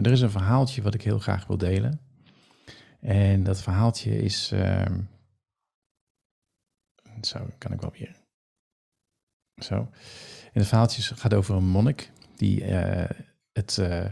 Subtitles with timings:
[0.00, 2.00] Maar er is een verhaaltje wat ik heel graag wil delen.
[3.00, 4.52] En dat verhaaltje is.
[4.52, 5.00] ehm,
[7.20, 8.16] zo kan ik wel weer.
[9.56, 9.74] Zo.
[10.52, 14.06] En het verhaaltje gaat over een monnik die eh, het, eh,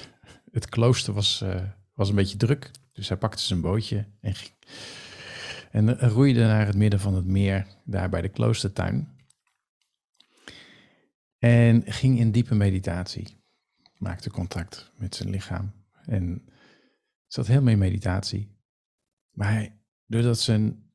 [0.58, 1.62] het klooster was, eh,
[1.94, 2.70] was een beetje druk.
[2.92, 4.52] Dus hij pakte zijn bootje en, ging,
[5.70, 9.08] en roeide naar het midden van het meer, daar bij de kloostertuin.
[11.38, 13.41] En ging in diepe meditatie.
[14.02, 15.72] Maakte contact met zijn lichaam.
[16.06, 16.48] En
[17.26, 18.58] zat helemaal in meditatie.
[19.30, 20.92] Maar hij, doordat zijn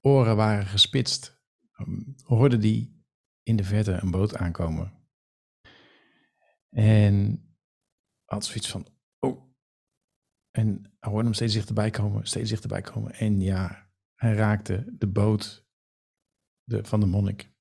[0.00, 1.42] oren waren gespitst,
[1.78, 2.92] um, hoorde hij
[3.42, 4.92] in de verte een boot aankomen.
[6.70, 7.40] En
[8.24, 8.86] had zoiets van,
[9.18, 9.54] oh.
[10.50, 13.12] En hij hoorde hem steeds dichterbij komen, steeds dichterbij komen.
[13.12, 15.68] En ja, hij raakte de boot
[16.64, 17.52] de, van de monnik.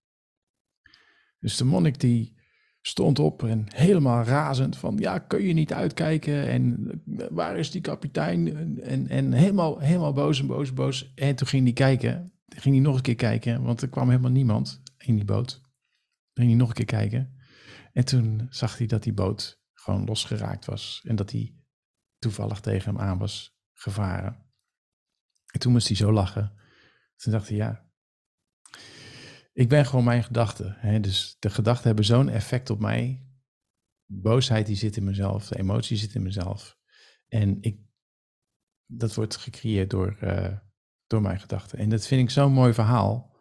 [1.40, 2.44] Dus de monnik die
[2.88, 6.48] stond op en helemaal razend van, ja, kun je niet uitkijken?
[6.48, 8.80] En eh, waar is die kapitein?
[8.82, 11.14] En, en, helemaal, helemaal boos en boos en boos.
[11.16, 14.32] En toen ging hij kijken, ging hij nog een keer kijken, want er kwam helemaal
[14.32, 15.52] niemand in die boot.
[15.52, 17.38] Toen ging hij nog een keer kijken.
[17.94, 21.02] En toen zag hij dat die boot gewoon losgeraakt was.
[21.08, 21.56] En dat hij
[22.18, 24.46] toevallig tegen hem aan was gevaren.
[25.52, 26.54] En toen moest hij zo lachen.
[27.16, 27.85] Toen dacht hij, ja,
[29.56, 31.02] ik ben gewoon mijn gedachten.
[31.02, 33.26] Dus de gedachten hebben zo'n effect op mij.
[34.06, 36.78] Boosheid die zit in mezelf, de emotie zit in mezelf.
[37.28, 37.80] En ik,
[38.86, 40.58] dat wordt gecreëerd door, uh,
[41.08, 41.80] door mijn gedachten.
[41.80, 43.34] En dat vind ik zo'n mooi verhaal.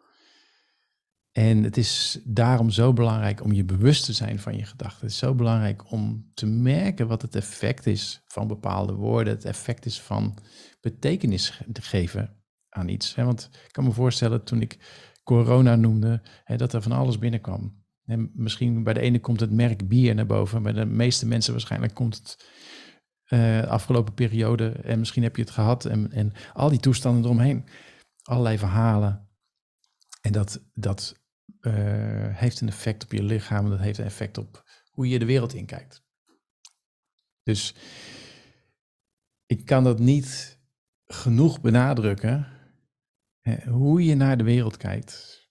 [1.31, 5.01] En het is daarom zo belangrijk om je bewust te zijn van je gedachten.
[5.01, 9.33] Het is zo belangrijk om te merken wat het effect is van bepaalde woorden.
[9.33, 10.37] Het effect is van
[10.81, 13.15] betekenis te geven aan iets.
[13.15, 14.77] Want ik kan me voorstellen toen ik
[15.25, 16.21] corona noemde,
[16.57, 17.83] dat er van alles binnenkwam.
[18.05, 21.51] En misschien bij de ene komt het merk bier naar boven, bij de meeste mensen
[21.51, 22.49] waarschijnlijk komt het
[23.29, 27.65] uh, afgelopen periode en misschien heb je het gehad en, en al die toestanden eromheen.
[28.21, 29.29] Allerlei verhalen.
[30.21, 31.23] En dat, dat
[31.61, 31.73] uh,
[32.37, 35.53] heeft een effect op je lichaam, dat heeft een effect op hoe je de wereld
[35.53, 36.03] inkijkt.
[37.43, 37.75] Dus
[39.45, 40.59] ik kan dat niet
[41.05, 42.47] genoeg benadrukken.
[43.67, 45.43] Hoe je naar de wereld kijkt,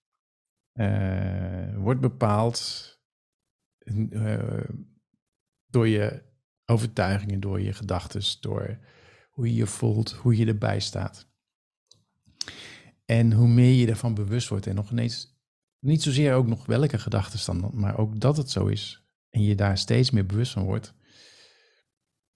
[0.73, 2.89] uh, wordt bepaald
[3.79, 4.63] uh,
[5.67, 6.23] door je
[6.65, 8.79] overtuigingen, door je gedachten, door
[9.29, 11.27] hoe je je voelt, hoe je erbij staat.
[13.05, 15.39] En hoe meer je ervan bewust wordt en nog ineens
[15.79, 19.03] niet zozeer ook nog welke gedachten dan, maar ook dat het zo is.
[19.29, 20.93] En je daar steeds meer bewust van wordt,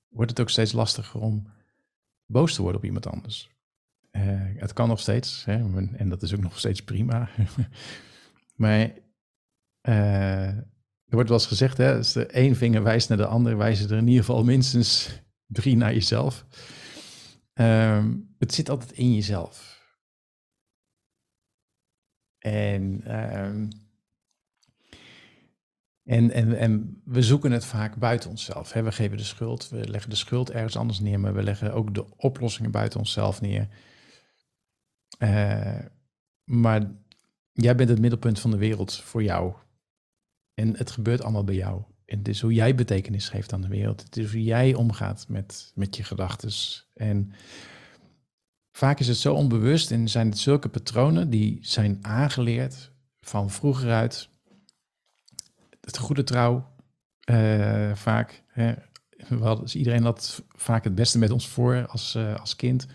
[0.08, 1.52] wordt het ook steeds lastiger om
[2.26, 3.59] boos te worden op iemand anders.
[4.60, 5.54] Het kan nog steeds, hè,
[5.98, 7.30] en dat is ook nog steeds prima.
[8.56, 8.80] maar
[9.82, 13.90] uh, er wordt wel eens gezegd, hè, de één vinger wijst naar de ander, wijzen
[13.90, 16.46] er in ieder geval minstens drie naar jezelf.
[17.54, 18.06] Uh,
[18.38, 19.78] het zit altijd in jezelf.
[22.38, 23.44] En, uh,
[26.04, 28.72] en, en, en we zoeken het vaak buiten onszelf.
[28.72, 28.84] Hè?
[28.84, 31.94] We geven de schuld, we leggen de schuld ergens anders neer, maar we leggen ook
[31.94, 33.68] de oplossingen buiten onszelf neer.
[35.24, 35.80] Uh,
[36.44, 36.92] maar
[37.54, 39.54] jij bent het middelpunt van de wereld voor jou.
[40.54, 41.84] En het gebeurt allemaal bij jou.
[42.06, 44.02] En het is hoe jij betekenis geeft aan de wereld.
[44.02, 46.52] Het is hoe jij omgaat met, met je gedachten.
[46.94, 47.32] En
[48.72, 52.92] vaak is het zo onbewust en zijn het zulke patronen die zijn aangeleerd
[53.22, 54.30] van vroeger uit.
[55.82, 56.76] Het goede trouw,
[57.32, 58.44] uh, vaak.
[58.48, 58.74] Hè.
[59.74, 62.88] Iedereen had vaak het beste met ons voor als, uh, als kind.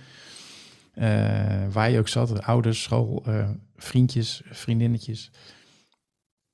[0.95, 3.25] Uh, waar je ook zat, ouders, school,
[3.77, 5.31] vriendjes, vriendinnetjes.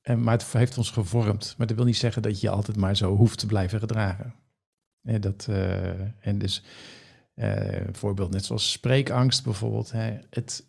[0.00, 1.54] En, maar het heeft ons gevormd.
[1.58, 4.34] Maar dat wil niet zeggen dat je altijd maar zo hoeft te blijven gedragen.
[5.02, 5.48] En, dat,
[6.20, 6.62] en dus
[7.92, 9.90] voorbeeld net zoals spreekangst bijvoorbeeld.
[9.90, 10.18] Hè.
[10.30, 10.66] Het,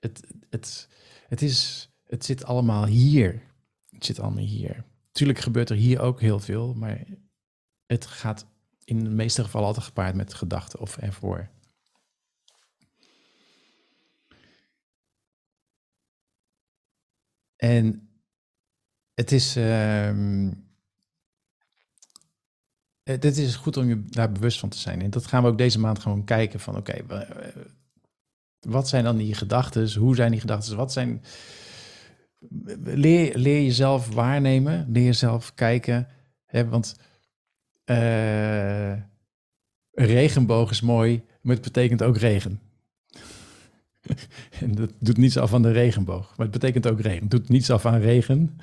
[0.00, 0.88] het, het,
[1.28, 3.42] het, is, het zit allemaal hier.
[3.90, 4.84] Het zit allemaal hier.
[5.12, 7.04] Tuurlijk gebeurt er hier ook heel veel, maar
[7.86, 8.46] het gaat
[8.84, 11.48] in de meeste gevallen altijd gepaard met gedachten of ervoor.
[17.60, 18.08] En
[19.14, 19.56] het is.
[19.56, 20.48] Uh,
[23.02, 25.02] het eh, is goed om je daar bewust van te zijn.
[25.02, 27.26] En dat gaan we ook deze maand gewoon kijken van oké, okay,
[28.60, 29.94] wat zijn dan die gedachten?
[29.94, 30.76] Hoe zijn die gedachten?
[30.76, 31.22] Wat zijn...
[32.84, 36.08] Leer, leer jezelf waarnemen, leer jezelf kijken.
[36.44, 36.96] Hè, want
[37.84, 38.92] uh,
[39.90, 42.60] regenboog is mooi, maar het betekent ook regen.
[44.60, 47.20] en dat doet niets af van de regenboog, maar het betekent ook regen.
[47.20, 48.58] Het doet niets af aan regen.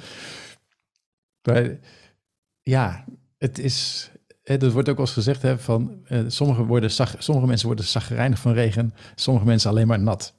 [2.62, 3.06] Ja,
[3.38, 4.10] het is,
[4.44, 7.86] eh, dat wordt ook wel eens gezegd hè, van eh, sommige, worden sommige mensen worden
[7.86, 10.34] zagrijnig van regen, sommige mensen alleen maar nat.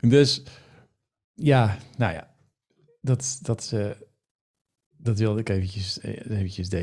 [0.00, 0.42] dus
[1.34, 2.34] ja, nou ja,
[3.00, 3.90] dat, dat, eh,
[4.96, 6.82] dat wilde ik eventjes, eh, eventjes delen.